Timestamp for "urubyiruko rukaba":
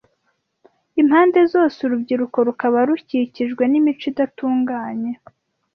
1.85-2.79